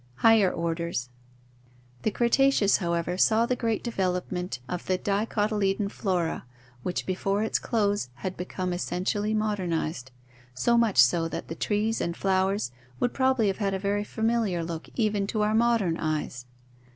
Higher 0.15 0.51
Orders.— 0.51 1.09
The 2.01 2.09
Cretaceous, 2.09 2.77
however, 2.77 3.19
saw 3.19 3.45
the 3.45 3.55
great 3.55 3.83
development 3.83 4.57
of 4.67 4.87
the 4.87 4.97
dicotyledon 4.97 5.89
flora 5.91 6.43
which 6.81 7.05
before 7.05 7.43
its 7.43 7.59
close 7.59 8.09
had 8.15 8.35
be 8.35 8.45
come 8.45 8.73
essentially 8.73 9.35
modernized, 9.35 10.09
so 10.55 10.75
much 10.75 10.97
so 10.97 11.27
that 11.27 11.49
the 11.49 11.53
trees 11.55 12.01
and 12.01 12.17
flowers 12.17 12.71
would 12.99 13.13
probably 13.13 13.45
have 13.45 13.59
had 13.59 13.75
a 13.75 13.77
very 13.77 14.03
familiar 14.03 14.63
look 14.63 14.89
even 14.95 15.27
to 15.27 15.43
our 15.43 15.53
modern 15.53 15.97
eyes. 15.97 16.47